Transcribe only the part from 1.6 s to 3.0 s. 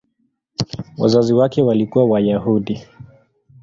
walikuwa Wayahudi.